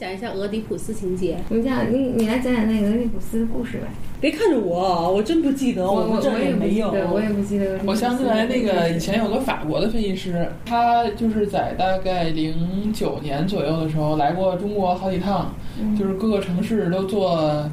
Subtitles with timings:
[0.00, 1.36] 讲一下俄狄浦斯情节。
[1.50, 3.84] 我们讲你你来讲讲那个俄狄浦斯的故事呗。
[4.18, 6.90] 别看着我，我真不记得，我们这儿也没有。
[6.90, 7.78] 对，我也不记得。
[7.84, 15.54] 我想起来，那个以前有个法国的分析师，他就是在大概零九年左右的时候来过中国好几趟，
[15.98, 17.70] 就是各个城市都做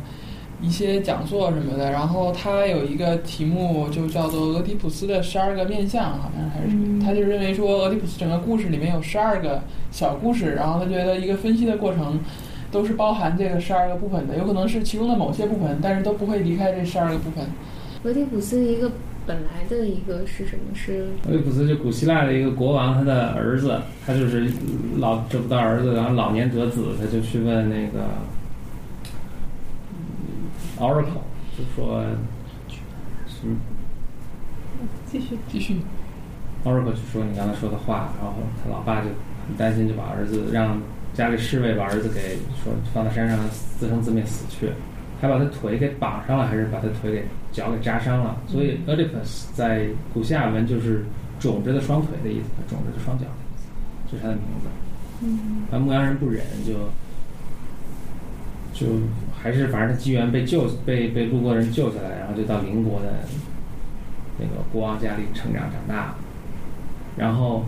[0.61, 1.91] 一些讲座什么的。
[1.91, 7.03] 然后他有一个题目就叫做《俄狄浦斯的十二个面相》，好像还是什么。
[7.03, 9.61] 他就认为说，俄狄浦斯整个故事里面有十二个
[9.91, 12.19] 小故事，然后他觉得一个分析的过程。
[12.69, 17.45] 都是包含这个十二个部分的，有可能是其中的某些部分，但是都不会离开这十二个部分。
[18.03, 18.91] 俄狄浦斯一个
[19.25, 20.75] 本来的一个是什么？
[20.75, 24.51] 是俄狄浦斯就古希腊的一个国王，他的儿子，他就是
[24.97, 28.03] 老找不到儿子，然后老年得子，他就去问那个
[30.79, 31.23] Oracle，
[31.57, 32.03] 就说，
[33.27, 33.47] 是
[35.05, 35.77] 继续继续
[36.63, 39.07] ，Oracle 就说你刚才说的话，然后他老爸就
[39.47, 40.79] 很担心，就把儿子让。
[41.13, 43.39] 家里侍卫把儿子给说放到山上，
[43.79, 44.69] 自生自灭死去，
[45.19, 48.37] 还把他腿给绑上了，还是把他腿给脚给扎伤了。
[48.45, 51.03] 所以 Oedipus 在古希腊文就是
[51.39, 53.65] 肿着的双腿的意思，肿着的双脚的意思，
[54.11, 54.67] 这是他的名字。
[55.23, 56.73] 嗯，而牧羊人不忍，就
[58.79, 58.85] 就
[59.41, 63.23] 还是反正他机缘被救，被被路过的人救下来，然后就到邻国的
[64.37, 66.15] 那个国王家里成长长大，
[67.17, 67.65] 然后。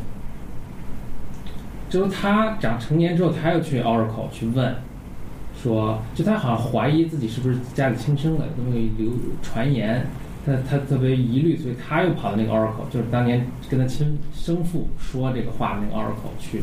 [1.89, 4.75] 就是他长成年之后，他又去 Oracle 去问，
[5.59, 10.05] 说，就他好像怀疑自己是不是家里亲生的，因为流传言，
[10.45, 16.61] 他他特别疑虑，所以他又跑到那个 Oracle，就是当年跟他亲生父说这个话的那个 Oracle 去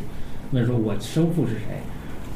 [0.53, 1.81] 问说，我生父是谁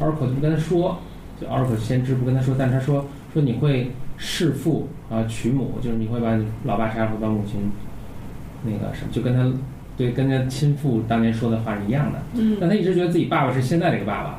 [0.00, 0.98] ？Oracle 就跟他说，
[1.46, 7.60] Oracle 先知不跟他说，但是他说说你会弑父啊娶母，就是你会把你老爸杀了，会把母亲
[8.64, 9.50] 那个什么，就跟他。
[9.96, 12.18] 对，跟他亲父当年说的话是一样的。
[12.32, 12.56] 嗯。
[12.58, 14.38] 但他一直觉得自己爸爸是现在这个爸爸。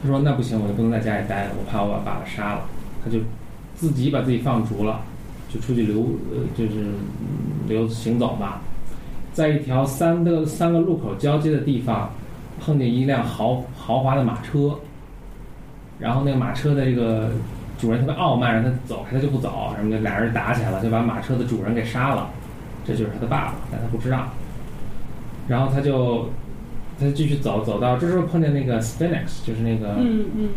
[0.00, 2.60] 他说：“那不行，我就不能在家里待了，我怕我把爸爸杀了。”
[3.04, 3.18] 他就
[3.74, 5.00] 自己把自己放逐了，
[5.48, 6.84] 就出去流，呃，就是
[7.66, 8.62] 流行走吧。
[9.32, 12.12] 在一条三个三个路口交接的地方，
[12.60, 14.78] 碰见一辆豪豪华的马车。
[16.02, 17.30] 然后那个马车的这个
[17.78, 22.28] 主人特别傲慢，让他走开，他就不走，什么的，俩人打起来了，就把马车的主人给杀了。
[22.84, 24.26] 这就是他的爸爸，但他不知道。
[25.46, 26.28] 然后他就，
[26.98, 30.48] 他就继续走，走到这时候碰见那个 spinx 就是那个，嗯嗯，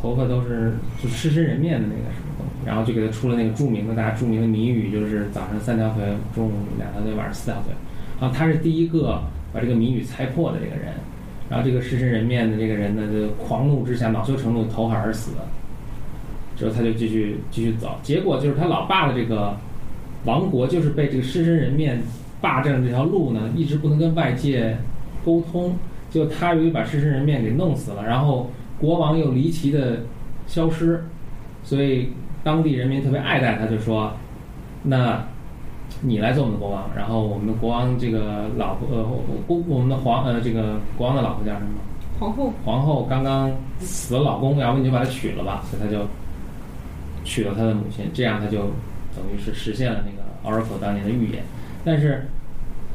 [0.00, 6.02] 头发都是就狮身人面的那个什么东西，然后就给他出了那个著名的大家著名的谜语，就是早上三条腿，
[6.34, 7.72] 中午两条腿，晚上四条腿。
[8.20, 9.22] 然后他是第一个
[9.52, 10.92] 把这个谜语猜破的这个人，
[11.52, 15.32] 然后这个狮身人面的这个人呢，就狂怒之下恼羞成怒，投海而死。
[16.56, 19.54] 之后他就继续继续走，结果就是他老爸的这个
[20.24, 22.00] 王国就是被这个狮身人面。
[22.40, 24.76] 霸占这条路呢，一直不能跟外界
[25.24, 25.76] 沟通，
[26.10, 30.00] 就他由于把狮身人面给弄死了，然后国王又离奇的
[30.48, 31.04] 消失，
[31.62, 32.08] 所以
[32.42, 34.12] 当地人民特别爱戴他，就说
[34.82, 35.24] ：“那
[36.02, 39.02] 你来做我们的国王。”然后我们的国王这个老婆呃，
[39.46, 41.80] 我我们的皇呃这个国王的老婆叫什么？
[42.20, 42.52] 皇后。
[42.64, 45.64] 皇后刚刚死了老公，要不你就把她娶了吧？
[45.70, 46.04] 所以他就
[47.24, 48.58] 娶了他的母亲，这样他就
[49.14, 51.42] 等于是实现了那个 Oracle 当年的预言。
[51.84, 52.26] 但是，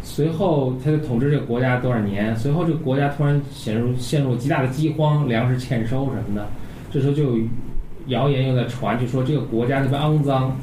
[0.02, 2.36] 随后他就统治这个国家多少年？
[2.36, 6.46] 随后这个国家突然陷入陷入极大的饥荒，粮食欠收什么的。
[6.92, 7.44] 这时候就有
[8.08, 10.56] 谣言又在传，就说这个国家特别肮脏，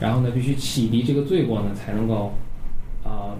[0.00, 2.32] 然后呢必须洗涤这个罪过呢才能够
[3.04, 3.34] 啊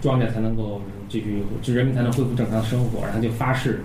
[0.00, 3.04] 庄稼才能够继续，就人民才能恢复正常生活。
[3.06, 3.82] 然后就发誓，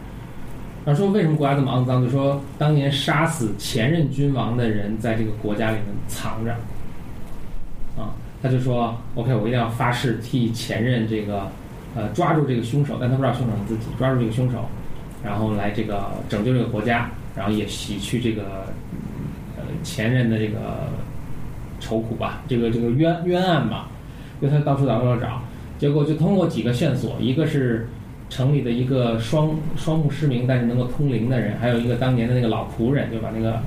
[0.85, 2.03] 然后说为什么国家这么肮脏？
[2.03, 6.51] 就说当年杀死前任君王的人在这个国家里面藏着
[7.97, 8.13] 啊。
[8.43, 11.49] 他就说：“OK，我一定要发誓替前任这个，
[11.95, 14.65] 呃，抓住这个凶手，但他不知道凶手是自己，抓住这个凶手，
[15.23, 18.43] 然后来这个拯救这个国家，然后也洗去这个，
[19.57, 20.89] 呃，前任的这个
[21.79, 23.89] 愁苦吧，这个这个冤冤案吧。
[24.41, 25.41] 因为他到处找找找，
[25.77, 27.87] 结果就通过几个线索，一个是
[28.29, 33.59] 城里的一个双双目失明但是能够通灵的人，还有一个当年的那个老仆人，就把那个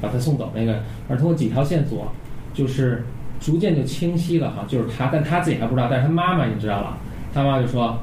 [0.00, 2.10] 把他送走那个，而通过几条线索，
[2.54, 3.04] 就是。”
[3.40, 6.98] 逐渐就清晰了哈，就是他，但他自己还不知道，但是他妈妈你知道了。
[7.32, 7.96] 他妈妈就说：“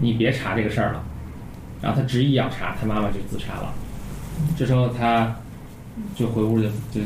[0.00, 1.04] 你别查这个事儿了。”
[1.82, 3.74] 然后他执意要查，他妈妈就自杀了。
[4.56, 5.36] 这时候他
[6.14, 7.02] 就回屋就就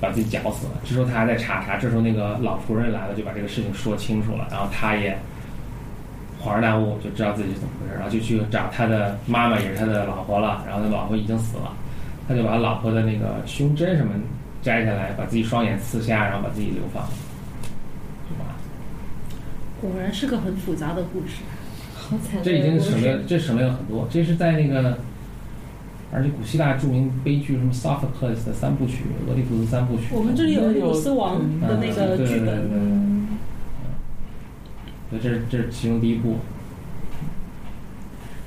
[0.00, 0.72] 把自己绞死了。
[0.84, 4.46] 这时候他还在查查，这时候那个老仆人来了，就把这个事情说清楚了。
[4.50, 5.16] 然后他也
[6.42, 10.64] 恍然大悟，就知道自己是怎么回事，然后就去找他的妈妈，也是他的老婆了。
[10.66, 11.72] 然后他老婆已经死了，
[12.28, 14.12] 他就把老婆的那个胸针什么。
[14.64, 18.56] 摘下来，把自己双眼刺瞎，然后把自己流放，是吧？
[19.78, 21.42] 果然是个很复杂的故事。
[21.94, 24.08] 好惨这已经省略，这省略了很多。
[24.10, 24.96] 这是在那个，
[26.14, 30.02] 而且古希腊著名悲剧什么《Sophocles》的三部曲，《俄狄浦斯三部曲》。
[30.16, 33.28] 我们这里有俄狄浦斯王的那个剧嗯对对对对本，
[35.10, 36.36] 对，这是这是其中第一部。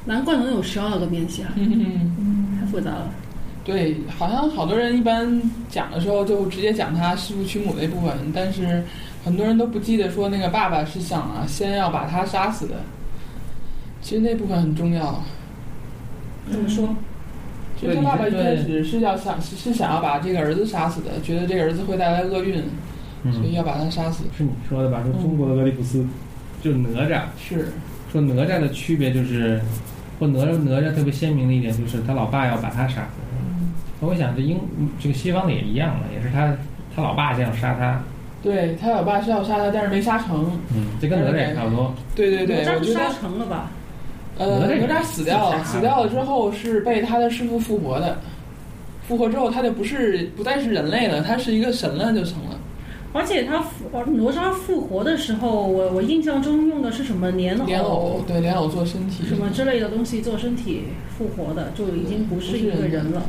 [0.06, 3.10] 难怪能有十二个面相，嗯，太复杂了。
[3.66, 8.81] 对，好像好多人一般讲的时候就直接讲他弑父娶母那部分，但是
[9.25, 12.75] 很多人都不记得说那个爸爸是想啊先要把他杀死的。
[14.02, 15.22] 其实那部分很重要，
[16.50, 16.88] 怎么说？
[16.88, 16.94] 就
[17.79, 22.56] 是他爸爸一开始是要想是是想要把这个儿子杀死的，觉得这个儿子会带来厄运，
[23.31, 24.24] 所以嗯，要把他杀死。
[24.35, 25.03] 是你说的吧？
[25.03, 26.07] 说中国的俄狄浦斯
[26.62, 27.74] 就是哪吒，是，
[28.12, 29.62] 说哪吒的区别就是，
[30.19, 33.09] 或哪吒哪吒特别鲜明的一点就是他老爸要把他杀死。
[34.00, 34.59] 我想这英
[35.00, 36.56] 这个西方的也一样了，也是他
[36.95, 38.00] 他老爸这样杀他，
[38.44, 40.51] 对他老爸是要杀他，但是没杀成。
[40.75, 41.94] 嗯，这跟哪吒也差不多。
[42.15, 43.71] 对对对，哪吒不杀成了吧？
[44.38, 48.18] 呃，哪吒哪吒死掉了，死掉了之后是被他的师傅复活的。
[49.07, 52.60] 复活之后，他就不是不再是人类了，他是一个神了就成了。
[53.13, 60.84] 而且他复哪吒复活的时候，我我印象中用的是什么莲藕莲藕，对莲藕做身体什么之类的东西做身体
[61.18, 63.24] 复活的，就已经不是一个人了。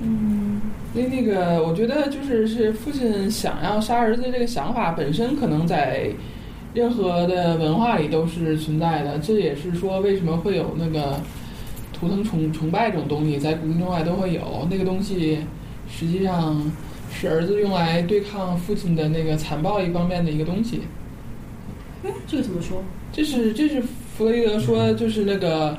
[0.00, 0.60] 嗯，
[0.92, 6.10] 所以那个，我觉得就是是父亲想要杀儿子这个想法本身，可能在
[6.74, 9.18] 任何的文化里都是存在的。
[9.20, 11.18] 这也是说为什么会有那个
[11.92, 14.66] 图腾崇崇拜这种东西，在古今中外都会有。
[14.68, 15.38] 那个东西
[15.88, 16.70] 实际上
[17.10, 20.82] 是儿子用来对抗父亲的那个残暴一方面的一个东西。
[22.04, 22.82] 哎，这个怎么说？
[23.12, 25.78] 这是这是弗洛伊德说，就是那个，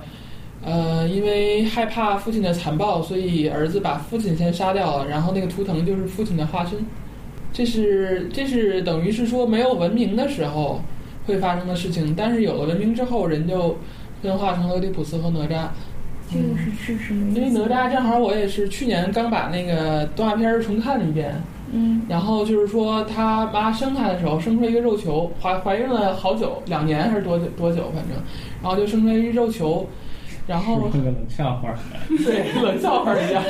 [0.64, 6.80] 呃，因为害怕父亲的残暴，所以儿子把父亲先杀掉了，然后那个图腾就是父亲的化身。
[7.56, 10.82] 这是这是等于是说没有文明的时候
[11.26, 13.78] 会发生的事情，但是有了文明之后，人就
[14.22, 15.70] 分化成了俄狄浦斯和哪吒。
[16.30, 17.34] 这个是是什么？
[17.34, 21.34] 因为哪吒正好我也是去年刚把那个动画片儿重看了一遍，
[21.72, 28.18] 嗯，然后就是说，他妈生他的时候生出来一个肉球，怀怀孕了好久，两年还是多久多久，反正，
[28.62, 29.88] 然后就生出来一肉球，
[30.48, 31.74] 然后是个冷笑话。
[32.24, 33.44] 对冷笑话一样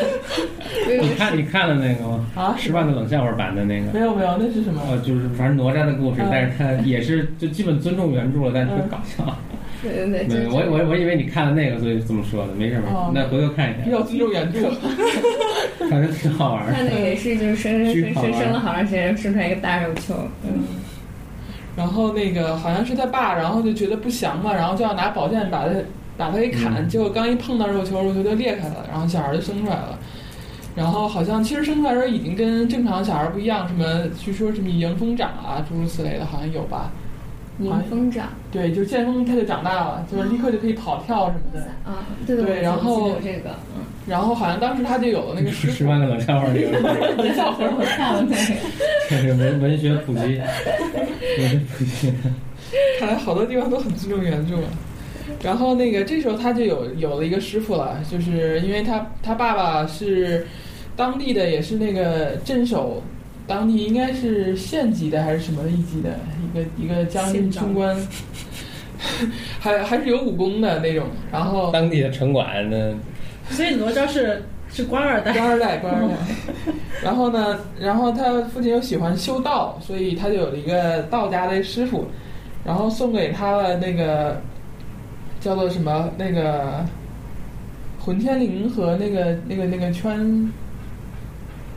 [1.01, 2.25] 你看你看了那个吗？
[2.35, 3.91] 啊，十万个冷笑话版的那个。
[3.91, 4.81] 没有没有，那是什么？
[4.89, 9.37] 哦，就是反正哪吒的故事，嗯但是他 也是就基本尊重原著了，但是特别搞笑。
[9.83, 14.71] 对对对，我我我以为你看了那个，所以这么说的，没事没事哦，那回头看一下，比较尊重原著，
[15.89, 16.95] 反正挺好玩他那的。
[16.95, 20.15] 个也是，就是生生生生了好长时间，生出来一个大肉球。
[20.43, 20.63] 嗯，
[21.75, 25.73] 然后那个好像是他爸，然后就觉得不祥嘛，然后就要拿宝剑把他
[26.17, 29.97] 把他一砍，嗯结果刚一碰到肉球，肉球就裂开了，然后小孩就生出来了。
[30.75, 36.91] 然后好像其实生出来的时候已经跟正常小孩不一样，什么据说什么迎风长啊，诸如此类的，好像有吧？
[37.59, 41.61] 迎风长对，就是剑锋他就长大了，就是立刻就可以跑跳什么的。
[41.89, 47.63] 啊，对对然后这个，嗯，然后好像当时他就有了那个十，十万个冷笑话里有这个，冷笑话。
[47.63, 48.53] 我看了那个，
[49.09, 52.13] 这是文文学普及，文学普及。
[52.99, 54.57] 看来好多地方都很尊重原著。
[55.41, 60.45] 然后那个这时候他就有有了一个师傅了，就是因为他他爸爸是
[60.95, 63.01] 当地的，也是那个镇守，
[63.47, 68.07] 当地应该是县级的还是什么一级的一个一个将军县长军官，
[69.59, 71.05] 还还是有武功的那种。
[71.31, 72.95] 然后当地的城管呢，
[73.49, 75.33] 所以哪吒是是官二代。
[75.33, 76.15] 官二代，官二代。
[77.03, 82.05] 然后呢，然后他父亲又喜欢修道，所以他就有了一个道家的师傅，
[82.63, 84.41] 然后送给他了那个
[85.45, 86.83] 叫做什么那个
[87.99, 90.51] 混天绫和那个那个那个圈，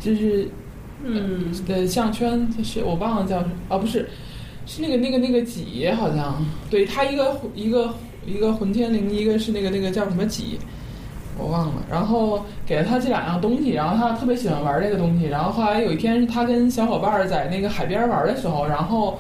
[0.01, 0.49] 就是
[1.05, 4.09] 嗯，的项圈，就是我忘了叫什么啊，不是，
[4.65, 7.95] 是那个那个那个戟，好像对他一个一个
[8.25, 10.59] 一个混天绫，一个是那个那个叫什么戟，
[11.37, 11.83] 我忘了。
[11.91, 15.27] 然后给了他这两样东西，然后他特别喜欢玩这个东西。
[15.27, 19.19] 然后后来有一天，他跟小伙伴在那个海边玩的时候，然后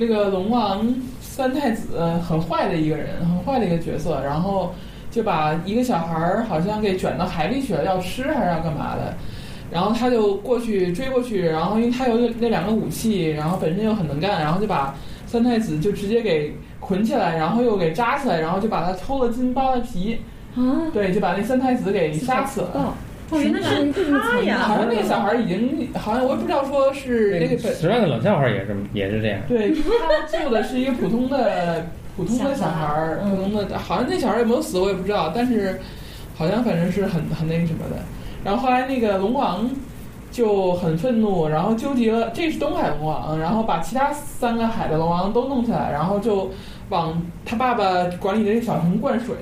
[0.00, 0.82] 那个龙王
[1.20, 4.72] 三太子很坏的一个人，很坏的一个角色，然后
[5.10, 9.14] 就把一个小孩儿好像给卷到海里去了，要吃还是要干嘛的。
[9.70, 14.94] 然后他就过去追过去，然后因为他有那两个武器，然后本身又很能干，然后就把
[15.26, 20.18] 三太子就直接给捆起来，然后又给扎起来，然后就把他抽了筋扒了皮，
[20.56, 22.94] 啊，对，就把那三太子给杀死了。
[23.30, 23.60] 哦，哦，原来
[23.92, 24.58] 是他呀！
[24.58, 29.40] 好像那个小孩已经，好像我也不知道说是那个十万个冷笑话也是也是这样。
[29.48, 35.80] 对，他救的是一个普通的 普通的小孩儿，普通的，好像那小孩有没有死我也不知道，但是
[36.36, 37.96] 好像反正是很很那个什么的。
[38.44, 39.70] 然后后来那个龙王
[40.30, 46.50] 就很愤怒，然后纠集了，这是东海龙王，然后把其他三个海的龙王都弄起来，然后就
[46.88, 47.84] 往他爸爸
[48.18, 49.36] 管理的这小城灌水，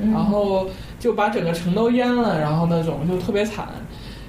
[0.00, 0.66] 嗯然后
[1.04, 3.68] 就把整个城都淹了，然后那种就特别惨。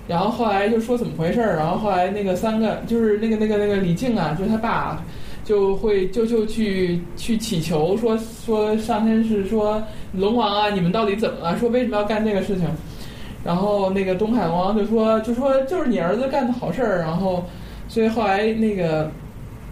[0.09, 5.01] 然后后来就说怎么回事儿，然后后来那个三个就是那个那个那个李靖啊，就是他爸，
[5.45, 11.57] 就会就就去去祈求说说上天是说龙王啊，你们到底怎么了？
[11.57, 12.67] 说为什么要干这个事情？
[13.41, 17.45] 然后那个东海龙王就说就说就是你儿子干的好事儿，然后
[17.87, 19.09] 所以后来那个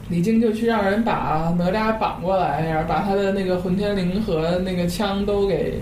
[0.08, 5.82] 李靖就去让人把哪吒绑过来，然后把他的那个混天绫和那个枪都给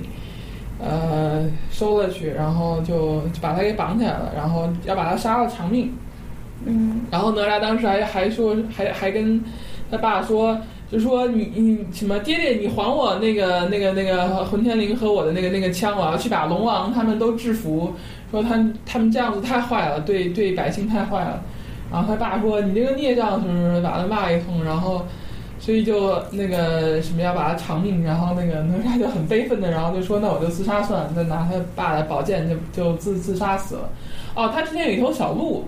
[0.83, 5.91] 呃收了去，然后就就把他给绑起来了，然后要把他杀了偿命。
[6.65, 9.43] 嗯然后哪吒当时还还说还还跟
[9.89, 10.57] 他爸说，
[10.91, 17.93] 就说你你什么爹爹，你还我那个那个那个混天绫和我的那个那个枪，我要去把龙王他们都制服。
[18.29, 21.43] 说他他们这样子太坏了，对对百姓太坏了。
[21.91, 25.05] 然后他爸说你这个孽障什么什么，把他骂一通，然后
[25.61, 33.89] 所以就那个什么要把他偿命，然后那个哪吒就很悲愤的，然后就说那我就自杀算了，再拿他爸的宝剑就就自自杀死了。
[34.33, 35.65] 哦，他之前有一头小鹿，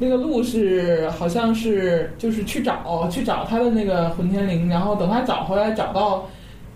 [0.00, 6.24] 那个鹿是好像是就是去找去找他的那个混天绫，然后等他找回来找到，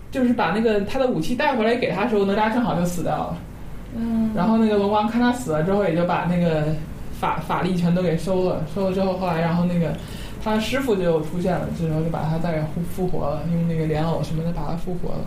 [0.09, 3.37] 就是把那个他的武器带回来给他的时候，哪吒正好就死掉了。
[3.97, 6.63] 嗯，然后那个龙王看他死了之后，也就把那个
[7.19, 9.93] 法法力全都给收了，收了之后，后来然后那个
[10.43, 15.25] 他师傅就出现了，这时候就把他再给复复活了，用那个莲藕什么的把他复活了。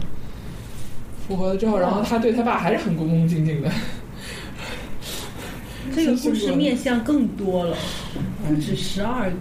[1.26, 3.70] 复活了之后，然后他对他爸还是很恭恭敬敬的。
[5.94, 7.76] 这个故事 面向更多了，
[8.46, 9.36] 不止十二个。